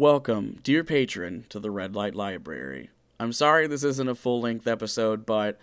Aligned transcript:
Welcome, 0.00 0.60
dear 0.62 0.82
patron, 0.82 1.44
to 1.50 1.60
the 1.60 1.70
Red 1.70 1.94
Light 1.94 2.14
Library. 2.14 2.88
I'm 3.18 3.34
sorry 3.34 3.66
this 3.66 3.84
isn't 3.84 4.08
a 4.08 4.14
full 4.14 4.40
length 4.40 4.66
episode, 4.66 5.26
but 5.26 5.60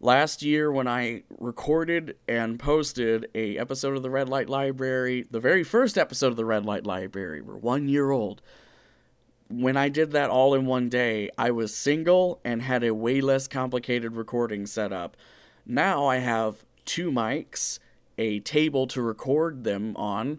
last 0.00 0.40
year 0.40 0.70
when 0.70 0.86
I 0.86 1.24
recorded 1.40 2.16
and 2.28 2.60
posted 2.60 3.28
a 3.34 3.58
episode 3.58 3.96
of 3.96 4.04
the 4.04 4.08
Red 4.08 4.28
Light 4.28 4.48
Library, 4.48 5.26
the 5.28 5.40
very 5.40 5.64
first 5.64 5.98
episode 5.98 6.28
of 6.28 6.36
the 6.36 6.44
Red 6.44 6.64
Light 6.64 6.86
Library, 6.86 7.40
we're 7.40 7.56
one 7.56 7.88
year 7.88 8.12
old. 8.12 8.40
When 9.50 9.76
I 9.76 9.88
did 9.88 10.12
that 10.12 10.30
all 10.30 10.54
in 10.54 10.64
one 10.64 10.88
day, 10.88 11.28
I 11.36 11.50
was 11.50 11.76
single 11.76 12.40
and 12.44 12.62
had 12.62 12.84
a 12.84 12.94
way 12.94 13.20
less 13.20 13.48
complicated 13.48 14.14
recording 14.14 14.64
setup. 14.64 15.16
Now 15.66 16.06
I 16.06 16.18
have 16.18 16.64
two 16.84 17.10
mics, 17.10 17.80
a 18.16 18.38
table 18.38 18.86
to 18.86 19.02
record 19.02 19.64
them 19.64 19.96
on, 19.96 20.38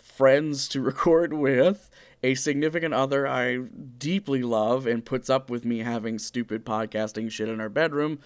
friends 0.00 0.68
to 0.68 0.80
record 0.80 1.32
with, 1.32 1.90
a 2.24 2.34
significant 2.34 2.94
other 2.94 3.28
I 3.28 3.58
deeply 3.58 4.42
love 4.42 4.86
and 4.86 5.04
puts 5.04 5.28
up 5.28 5.50
with 5.50 5.66
me 5.66 5.80
having 5.80 6.18
stupid 6.18 6.64
podcasting 6.64 7.30
shit 7.30 7.50
in 7.50 7.60
our 7.60 7.68
bedroom. 7.68 8.18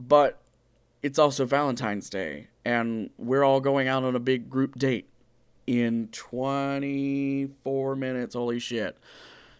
But 0.00 0.40
it's 1.00 1.18
also 1.18 1.44
Valentine's 1.44 2.10
Day, 2.10 2.48
and 2.64 3.10
we're 3.16 3.44
all 3.44 3.60
going 3.60 3.86
out 3.86 4.02
on 4.02 4.16
a 4.16 4.20
big 4.20 4.50
group 4.50 4.76
date 4.76 5.08
in 5.64 6.08
24 6.10 7.94
minutes. 7.94 8.34
Holy 8.34 8.58
shit. 8.58 8.98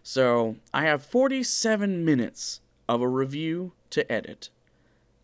So 0.02 0.56
I 0.74 0.82
have 0.82 1.04
47 1.04 2.04
minutes 2.04 2.60
of 2.88 3.00
a 3.00 3.08
review 3.08 3.72
to 3.90 4.10
edit. 4.10 4.50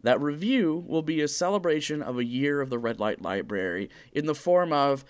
That 0.03 0.21
review 0.21 0.85
will 0.87 1.03
be 1.03 1.21
a 1.21 1.27
celebration 1.27 2.01
of 2.01 2.19
a 2.19 2.25
year 2.25 2.61
of 2.61 2.71
the 2.71 2.79
Red 2.79 3.01
Light 3.01 3.23
Library 3.23 3.91
in 4.13 4.27
the 4.27 4.35
form 4.37 4.73
of 4.73 5.05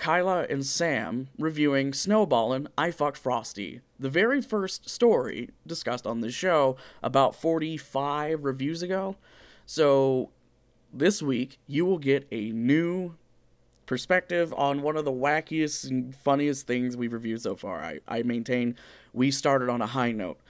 Kyla 0.00 0.46
and 0.48 0.64
Sam 0.64 1.28
reviewing 1.38 1.92
Snowballin' 1.92 2.68
I 2.76 2.90
Fucked 2.90 3.18
Frosty, 3.18 3.82
the 3.98 4.08
very 4.08 4.40
first 4.40 4.88
story 4.88 5.50
discussed 5.66 6.06
on 6.06 6.22
this 6.22 6.34
show 6.34 6.76
about 7.02 7.36
45 7.36 8.42
reviews 8.42 8.82
ago. 8.82 9.16
So 9.66 10.30
this 10.92 11.22
week, 11.22 11.58
you 11.66 11.84
will 11.84 11.98
get 11.98 12.26
a 12.32 12.50
new 12.50 13.14
perspective 13.84 14.54
on 14.56 14.80
one 14.80 14.96
of 14.96 15.04
the 15.04 15.12
wackiest 15.12 15.88
and 15.90 16.16
funniest 16.16 16.66
things 16.66 16.96
we've 16.96 17.12
reviewed 17.12 17.42
so 17.42 17.54
far. 17.54 17.82
I, 17.82 18.00
I 18.08 18.22
maintain 18.22 18.76
we 19.12 19.30
started 19.30 19.68
on 19.68 19.82
a 19.82 19.86
high 19.86 20.12
note. 20.12 20.40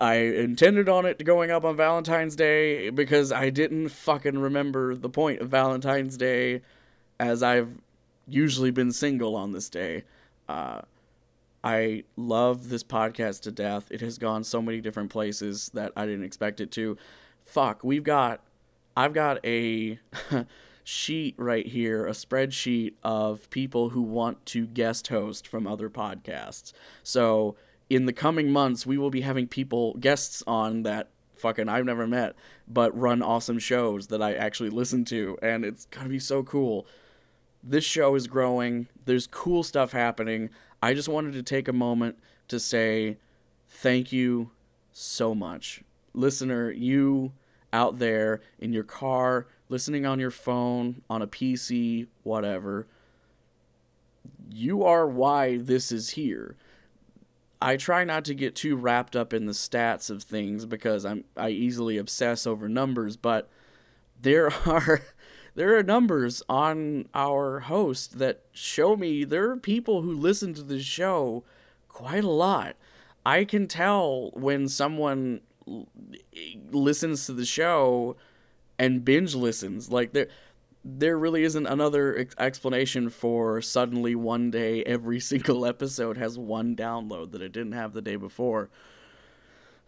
I 0.00 0.14
intended 0.16 0.88
on 0.88 1.06
it 1.06 1.24
going 1.24 1.50
up 1.50 1.64
on 1.64 1.76
Valentine's 1.76 2.34
Day 2.34 2.90
because 2.90 3.30
I 3.30 3.50
didn't 3.50 3.90
fucking 3.90 4.38
remember 4.38 4.96
the 4.96 5.08
point 5.08 5.40
of 5.40 5.48
Valentine's 5.48 6.16
Day 6.16 6.62
as 7.20 7.42
I've 7.42 7.78
usually 8.28 8.70
been 8.70 8.92
single 8.92 9.34
on 9.36 9.52
this 9.52 9.68
day. 9.68 10.04
Uh, 10.48 10.82
I 11.62 12.04
love 12.16 12.68
this 12.68 12.84
podcast 12.84 13.42
to 13.42 13.52
death. 13.52 13.90
It 13.90 14.00
has 14.00 14.18
gone 14.18 14.44
so 14.44 14.62
many 14.62 14.80
different 14.80 15.10
places 15.10 15.70
that 15.74 15.92
I 15.96 16.06
didn't 16.06 16.24
expect 16.24 16.60
it 16.60 16.70
to. 16.72 16.96
Fuck, 17.44 17.82
we've 17.82 18.04
got, 18.04 18.40
I've 18.96 19.12
got 19.12 19.44
a 19.44 19.98
sheet 20.84 21.34
right 21.36 21.66
here, 21.66 22.06
a 22.06 22.12
spreadsheet 22.12 22.94
of 23.02 23.50
people 23.50 23.90
who 23.90 24.02
want 24.02 24.46
to 24.46 24.66
guest 24.66 25.08
host 25.08 25.46
from 25.48 25.66
other 25.66 25.90
podcasts. 25.90 26.72
So 27.02 27.56
in 27.90 28.06
the 28.06 28.12
coming 28.12 28.50
months, 28.50 28.86
we 28.86 28.98
will 28.98 29.10
be 29.10 29.22
having 29.22 29.48
people, 29.48 29.94
guests 29.94 30.42
on 30.46 30.84
that 30.84 31.08
fucking 31.36 31.68
I've 31.68 31.84
never 31.84 32.06
met, 32.06 32.34
but 32.66 32.96
run 32.98 33.22
awesome 33.22 33.58
shows 33.58 34.08
that 34.08 34.22
I 34.22 34.34
actually 34.34 34.70
listen 34.70 35.04
to. 35.06 35.38
And 35.42 35.64
it's 35.64 35.86
going 35.86 36.04
to 36.04 36.10
be 36.10 36.18
so 36.18 36.42
cool 36.42 36.86
this 37.62 37.84
show 37.84 38.14
is 38.14 38.26
growing. 38.26 38.88
There's 39.04 39.26
cool 39.26 39.62
stuff 39.62 39.92
happening. 39.92 40.50
I 40.82 40.94
just 40.94 41.08
wanted 41.08 41.32
to 41.34 41.42
take 41.42 41.68
a 41.68 41.72
moment 41.72 42.18
to 42.48 42.60
say 42.60 43.18
thank 43.68 44.12
you 44.12 44.50
so 44.92 45.34
much. 45.34 45.82
Listener, 46.14 46.70
you 46.70 47.32
out 47.72 47.98
there 47.98 48.40
in 48.58 48.72
your 48.72 48.84
car, 48.84 49.46
listening 49.68 50.06
on 50.06 50.18
your 50.18 50.30
phone, 50.30 51.02
on 51.10 51.22
a 51.22 51.26
PC, 51.26 52.06
whatever, 52.22 52.86
you 54.50 54.82
are 54.84 55.06
why 55.06 55.58
this 55.58 55.92
is 55.92 56.10
here. 56.10 56.56
I 57.60 57.76
try 57.76 58.04
not 58.04 58.24
to 58.26 58.34
get 58.34 58.54
too 58.54 58.76
wrapped 58.76 59.16
up 59.16 59.34
in 59.34 59.46
the 59.46 59.52
stats 59.52 60.10
of 60.10 60.22
things 60.22 60.64
because 60.64 61.04
I'm 61.04 61.24
I 61.36 61.50
easily 61.50 61.98
obsess 61.98 62.46
over 62.46 62.68
numbers, 62.68 63.16
but 63.16 63.48
there 64.20 64.52
are 64.66 65.02
there 65.58 65.76
are 65.76 65.82
numbers 65.82 66.40
on 66.48 67.08
our 67.14 67.58
host 67.58 68.20
that 68.20 68.42
show 68.52 68.94
me 68.94 69.24
there 69.24 69.50
are 69.50 69.56
people 69.56 70.02
who 70.02 70.12
listen 70.12 70.54
to 70.54 70.62
the 70.62 70.80
show 70.80 71.42
quite 71.88 72.22
a 72.22 72.30
lot. 72.30 72.76
I 73.26 73.44
can 73.44 73.66
tell 73.66 74.30
when 74.34 74.68
someone 74.68 75.40
listens 76.70 77.26
to 77.26 77.32
the 77.32 77.44
show 77.44 78.16
and 78.78 79.04
binge 79.04 79.34
listens. 79.34 79.90
Like 79.90 80.12
there 80.12 80.28
there 80.84 81.18
really 81.18 81.42
isn't 81.42 81.66
another 81.66 82.16
ex- 82.16 82.36
explanation 82.38 83.10
for 83.10 83.60
suddenly 83.60 84.14
one 84.14 84.52
day 84.52 84.84
every 84.84 85.18
single 85.32 85.66
episode 85.66 86.16
has 86.18 86.38
one 86.38 86.76
download 86.76 87.32
that 87.32 87.42
it 87.42 87.50
didn't 87.50 87.72
have 87.72 87.94
the 87.94 88.00
day 88.00 88.14
before. 88.14 88.70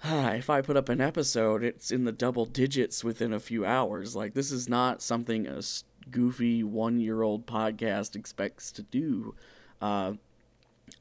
if 0.05 0.49
I 0.49 0.62
put 0.62 0.77
up 0.77 0.88
an 0.88 1.00
episode, 1.00 1.62
it's 1.62 1.91
in 1.91 2.05
the 2.05 2.12
double 2.12 2.47
digits 2.47 3.05
within 3.05 3.33
a 3.33 3.41
few 3.41 3.65
hours. 3.65 4.16
Like, 4.16 4.34
this 4.34 4.50
is 4.50 4.69
not 4.69 5.03
something 5.03 5.47
a 5.47 5.61
goofy 6.11 6.62
one 6.65 6.99
year 6.99 7.22
old 7.22 7.47
podcast 7.47 8.16
expects 8.16 8.72
to 8.72 8.83
do. 8.83 9.34
Uh, 9.81 10.15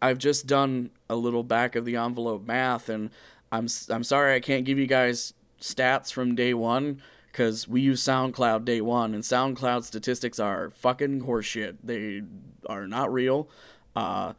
I've 0.02 0.18
just 0.18 0.48
done 0.48 0.92
a 1.10 1.16
little 1.16 1.44
back 1.44 1.76
of 1.76 1.86
the 1.86 1.96
envelope 1.96 2.46
math, 2.46 2.90
and 2.90 3.10
I'm, 3.52 3.68
I'm 3.90 4.04
sorry 4.04 4.36
I 4.36 4.40
can't 4.40 4.66
give 4.66 4.78
you 4.78 4.88
guys 4.88 5.34
stats 5.62 6.12
from 6.12 6.36
day 6.36 6.54
one 6.54 7.02
because 7.32 7.68
we 7.68 7.82
use 7.82 8.04
SoundCloud 8.04 8.66
day 8.66 8.82
one, 8.82 9.14
and 9.14 9.24
SoundCloud 9.24 9.84
statistics 9.84 10.40
are 10.40 10.72
fucking 10.72 11.22
horseshit. 11.22 11.78
They 11.84 12.24
are 12.68 12.88
not 12.88 13.12
real. 13.14 13.50
Uh, 13.96 14.34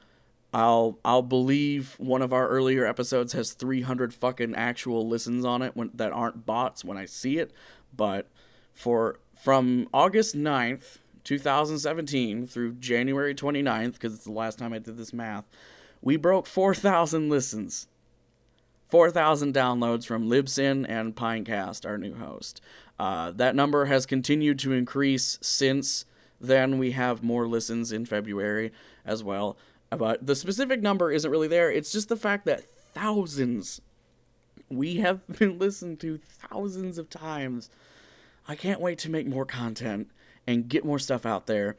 I'll 0.52 0.98
I'll 1.04 1.22
believe 1.22 1.94
one 1.98 2.22
of 2.22 2.32
our 2.32 2.48
earlier 2.48 2.84
episodes 2.84 3.32
has 3.34 3.52
300 3.52 4.12
fucking 4.12 4.54
actual 4.54 5.06
listens 5.06 5.44
on 5.44 5.62
it 5.62 5.76
when 5.76 5.90
that 5.94 6.12
aren't 6.12 6.44
bots 6.44 6.84
when 6.84 6.98
I 6.98 7.04
see 7.04 7.38
it, 7.38 7.52
but 7.96 8.28
for 8.72 9.20
from 9.40 9.88
August 9.94 10.36
9th, 10.36 10.98
2017 11.24 12.46
through 12.46 12.74
January 12.74 13.34
29th 13.34 13.94
because 13.94 14.14
it's 14.14 14.24
the 14.24 14.32
last 14.32 14.58
time 14.58 14.72
I 14.72 14.78
did 14.78 14.96
this 14.96 15.12
math, 15.12 15.44
we 16.02 16.16
broke 16.16 16.46
4,000 16.46 17.28
listens. 17.28 17.86
4,000 18.88 19.54
downloads 19.54 20.04
from 20.04 20.28
Libsyn 20.28 20.84
and 20.88 21.14
Pinecast, 21.14 21.86
our 21.86 21.96
new 21.96 22.14
host. 22.14 22.60
Uh, 22.98 23.30
that 23.30 23.54
number 23.54 23.84
has 23.84 24.04
continued 24.04 24.58
to 24.58 24.72
increase 24.72 25.38
since 25.40 26.04
then. 26.40 26.76
We 26.76 26.90
have 26.92 27.22
more 27.22 27.46
listens 27.46 27.92
in 27.92 28.04
February 28.04 28.72
as 29.06 29.22
well. 29.22 29.56
But 29.96 30.26
the 30.26 30.36
specific 30.36 30.80
number 30.80 31.10
isn't 31.10 31.30
really 31.30 31.48
there. 31.48 31.70
It's 31.70 31.92
just 31.92 32.08
the 32.08 32.16
fact 32.16 32.46
that 32.46 32.62
thousands, 32.94 33.80
we 34.68 34.96
have 34.96 35.26
been 35.38 35.58
listened 35.58 36.00
to 36.00 36.18
thousands 36.18 36.98
of 36.98 37.10
times. 37.10 37.70
I 38.46 38.54
can't 38.54 38.80
wait 38.80 38.98
to 39.00 39.10
make 39.10 39.26
more 39.26 39.44
content 39.44 40.08
and 40.46 40.68
get 40.68 40.84
more 40.84 40.98
stuff 40.98 41.26
out 41.26 41.46
there, 41.46 41.76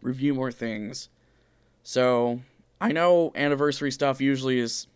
review 0.00 0.34
more 0.34 0.52
things. 0.52 1.08
So 1.82 2.40
I 2.80 2.92
know 2.92 3.32
anniversary 3.34 3.90
stuff 3.90 4.20
usually 4.20 4.58
is 4.58 4.86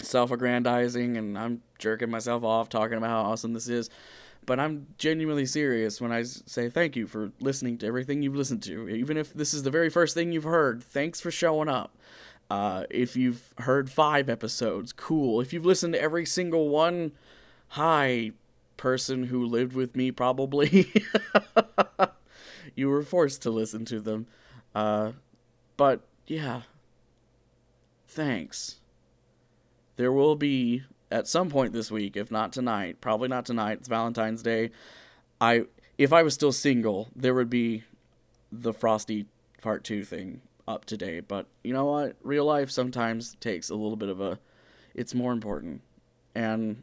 self 0.00 0.30
aggrandizing 0.30 1.16
and 1.16 1.38
I'm 1.38 1.62
jerking 1.78 2.10
myself 2.10 2.44
off 2.44 2.68
talking 2.68 2.98
about 2.98 3.10
how 3.10 3.22
awesome 3.22 3.52
this 3.52 3.68
is. 3.68 3.88
But 4.46 4.60
I'm 4.60 4.88
genuinely 4.98 5.46
serious 5.46 6.00
when 6.00 6.12
I 6.12 6.22
say 6.22 6.68
thank 6.68 6.96
you 6.96 7.06
for 7.06 7.32
listening 7.40 7.78
to 7.78 7.86
everything 7.86 8.22
you've 8.22 8.36
listened 8.36 8.62
to. 8.64 8.88
Even 8.88 9.16
if 9.16 9.32
this 9.32 9.54
is 9.54 9.62
the 9.62 9.70
very 9.70 9.88
first 9.88 10.14
thing 10.14 10.32
you've 10.32 10.44
heard, 10.44 10.82
thanks 10.82 11.20
for 11.20 11.30
showing 11.30 11.68
up. 11.68 11.96
Uh, 12.50 12.84
if 12.90 13.16
you've 13.16 13.54
heard 13.58 13.90
five 13.90 14.28
episodes, 14.28 14.92
cool. 14.92 15.40
If 15.40 15.52
you've 15.52 15.64
listened 15.64 15.94
to 15.94 16.00
every 16.00 16.26
single 16.26 16.68
one, 16.68 17.12
hi, 17.68 18.32
person 18.76 19.24
who 19.24 19.46
lived 19.46 19.74
with 19.74 19.96
me, 19.96 20.10
probably. 20.10 20.92
you 22.74 22.88
were 22.88 23.02
forced 23.02 23.42
to 23.42 23.50
listen 23.50 23.84
to 23.86 24.00
them. 24.00 24.26
Uh, 24.74 25.12
but 25.76 26.02
yeah, 26.26 26.62
thanks. 28.08 28.76
There 29.96 30.12
will 30.12 30.36
be 30.36 30.82
at 31.14 31.28
some 31.28 31.48
point 31.48 31.72
this 31.72 31.92
week, 31.92 32.16
if 32.16 32.32
not 32.32 32.52
tonight, 32.52 33.00
probably 33.00 33.28
not 33.28 33.46
tonight. 33.46 33.78
It's 33.78 33.88
Valentine's 33.88 34.42
Day. 34.42 34.72
I 35.40 35.66
if 35.96 36.12
I 36.12 36.24
was 36.24 36.34
still 36.34 36.50
single, 36.50 37.08
there 37.14 37.34
would 37.34 37.48
be 37.48 37.84
the 38.50 38.72
Frosty 38.72 39.26
Part 39.62 39.84
2 39.84 40.02
thing 40.02 40.40
up 40.66 40.84
today, 40.84 41.20
but 41.20 41.46
you 41.62 41.72
know 41.72 41.84
what? 41.84 42.16
Real 42.24 42.44
life 42.44 42.68
sometimes 42.68 43.36
takes 43.38 43.70
a 43.70 43.76
little 43.76 43.96
bit 43.96 44.08
of 44.08 44.20
a 44.20 44.40
it's 44.92 45.14
more 45.14 45.32
important. 45.32 45.82
And 46.34 46.82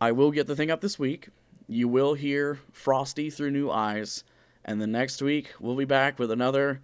I 0.00 0.10
will 0.10 0.32
get 0.32 0.48
the 0.48 0.56
thing 0.56 0.70
up 0.70 0.80
this 0.80 0.98
week. 0.98 1.28
You 1.68 1.86
will 1.86 2.14
hear 2.14 2.58
Frosty 2.72 3.30
through 3.30 3.52
new 3.52 3.70
eyes, 3.70 4.24
and 4.64 4.82
the 4.82 4.88
next 4.88 5.22
week 5.22 5.54
we'll 5.60 5.76
be 5.76 5.84
back 5.84 6.18
with 6.18 6.32
another 6.32 6.80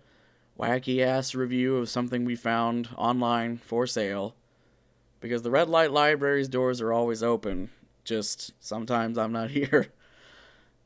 wacky 0.56 1.00
ass 1.00 1.34
review 1.34 1.78
of 1.78 1.88
something 1.88 2.24
we 2.24 2.36
found 2.36 2.90
online 2.96 3.58
for 3.58 3.88
sale. 3.88 4.36
Because 5.22 5.40
the 5.40 5.50
Red 5.50 5.70
Light 5.70 5.92
Library's 5.92 6.48
doors 6.48 6.82
are 6.82 6.92
always 6.92 7.22
open, 7.22 7.70
just 8.04 8.52
sometimes 8.60 9.16
I'm 9.16 9.32
not 9.32 9.50
here. 9.52 9.86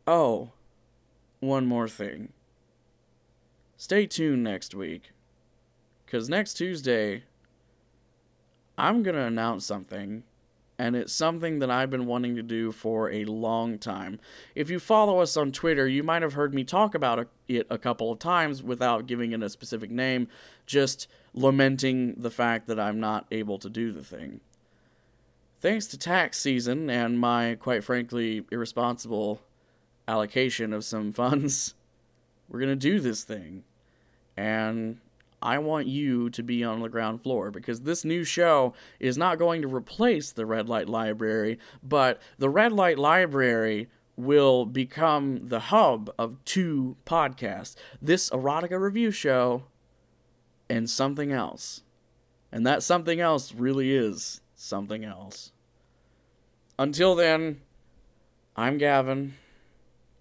Oh, 0.06 0.50
one 1.40 1.66
more 1.66 1.88
thing. 1.88 2.32
Stay 3.76 4.06
tuned 4.06 4.44
next 4.44 4.74
week. 4.74 5.10
Because 6.04 6.28
next 6.28 6.54
Tuesday, 6.54 7.24
I'm 8.78 9.02
going 9.02 9.16
to 9.16 9.22
announce 9.22 9.66
something 9.66 10.22
and 10.78 10.94
it's 10.94 11.12
something 11.12 11.58
that 11.60 11.70
I've 11.70 11.90
been 11.90 12.06
wanting 12.06 12.36
to 12.36 12.42
do 12.42 12.70
for 12.70 13.10
a 13.10 13.24
long 13.24 13.78
time. 13.78 14.20
If 14.54 14.68
you 14.68 14.78
follow 14.78 15.20
us 15.20 15.36
on 15.36 15.52
Twitter, 15.52 15.88
you 15.88 16.02
might 16.02 16.22
have 16.22 16.34
heard 16.34 16.52
me 16.52 16.64
talk 16.64 16.94
about 16.94 17.26
it 17.48 17.66
a 17.70 17.78
couple 17.78 18.12
of 18.12 18.18
times 18.18 18.62
without 18.62 19.06
giving 19.06 19.32
it 19.32 19.42
a 19.42 19.48
specific 19.48 19.90
name, 19.90 20.28
just 20.66 21.08
lamenting 21.36 22.14
the 22.16 22.30
fact 22.30 22.66
that 22.66 22.80
I'm 22.80 22.98
not 22.98 23.26
able 23.30 23.58
to 23.58 23.68
do 23.68 23.92
the 23.92 24.02
thing. 24.02 24.40
Thanks 25.60 25.86
to 25.88 25.98
tax 25.98 26.38
season 26.40 26.90
and 26.90 27.20
my, 27.20 27.56
quite 27.60 27.84
frankly, 27.84 28.44
irresponsible 28.50 29.40
allocation 30.08 30.72
of 30.72 30.84
some 30.84 31.12
funds, 31.12 31.74
we're 32.48 32.60
going 32.60 32.70
to 32.70 32.76
do 32.76 32.98
this 33.00 33.22
thing. 33.22 33.64
And 34.36 34.98
I 35.42 35.58
want 35.58 35.86
you 35.86 36.30
to 36.30 36.42
be 36.42 36.64
on 36.64 36.80
the 36.80 36.88
ground 36.88 37.22
floor 37.22 37.50
because 37.50 37.82
this 37.82 38.04
new 38.04 38.24
show 38.24 38.72
is 38.98 39.18
not 39.18 39.38
going 39.38 39.62
to 39.62 39.68
replace 39.68 40.32
the 40.32 40.46
Red 40.46 40.68
Light 40.68 40.88
Library, 40.88 41.58
but 41.82 42.20
the 42.38 42.48
Red 42.48 42.72
Light 42.72 42.98
Library 42.98 43.88
will 44.16 44.64
become 44.64 45.48
the 45.48 45.60
hub 45.60 46.10
of 46.18 46.42
two 46.46 46.96
podcasts 47.04 47.76
this 48.00 48.30
erotica 48.30 48.80
review 48.80 49.10
show 49.10 49.64
and 50.68 50.88
something 50.88 51.32
else. 51.32 51.82
And 52.52 52.66
that 52.66 52.82
something 52.82 53.20
else 53.20 53.52
really 53.52 53.94
is 53.94 54.40
something 54.54 55.04
else. 55.04 55.52
Until 56.78 57.14
then, 57.14 57.60
I'm 58.56 58.78
Gavin, 58.78 59.34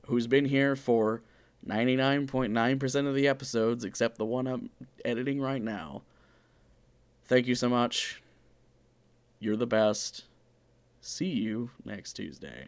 who's 0.08 0.28
been 0.28 0.46
here 0.46 0.76
for 0.76 1.22
99.9% 1.68 3.08
of 3.08 3.16
the 3.16 3.28
episodes, 3.28 3.84
except 3.84 4.18
the 4.18 4.26
one 4.26 4.48
I'm 4.48 4.70
editing 5.04 5.42
right 5.42 5.62
now. 5.62 6.04
Thank 7.26 7.48
you 7.48 7.56
so 7.56 7.70
much. 7.70 8.22
You're 9.40 9.56
the 9.56 9.68
best. 9.68 10.26
See 11.02 11.30
you 11.30 11.72
next 11.84 12.14
Tuesday. 12.14 12.68